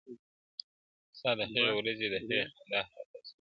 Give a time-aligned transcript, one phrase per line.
[1.17, 3.27] ستا د هغې ورځې، د هغې خندا، هغه تاثير~